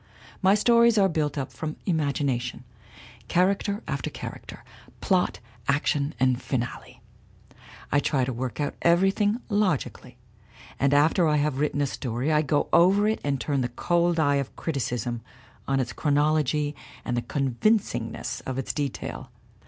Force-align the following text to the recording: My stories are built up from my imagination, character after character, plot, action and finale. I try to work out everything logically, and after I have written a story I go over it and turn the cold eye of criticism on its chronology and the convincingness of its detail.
My 0.41 0.55
stories 0.55 0.97
are 0.97 1.07
built 1.07 1.37
up 1.37 1.51
from 1.53 1.73
my 1.73 1.75
imagination, 1.85 2.63
character 3.27 3.83
after 3.87 4.09
character, 4.09 4.63
plot, 4.99 5.39
action 5.67 6.15
and 6.19 6.41
finale. 6.41 7.03
I 7.91 7.99
try 7.99 8.25
to 8.25 8.33
work 8.33 8.59
out 8.59 8.73
everything 8.81 9.41
logically, 9.47 10.17
and 10.79 10.95
after 10.95 11.27
I 11.27 11.35
have 11.35 11.59
written 11.59 11.81
a 11.81 11.85
story 11.85 12.31
I 12.31 12.41
go 12.41 12.67
over 12.73 13.07
it 13.07 13.21
and 13.23 13.39
turn 13.39 13.61
the 13.61 13.69
cold 13.69 14.19
eye 14.19 14.37
of 14.37 14.55
criticism 14.55 15.21
on 15.67 15.79
its 15.79 15.93
chronology 15.93 16.75
and 17.05 17.15
the 17.15 17.21
convincingness 17.21 18.41
of 18.47 18.57
its 18.57 18.73
detail. 18.73 19.29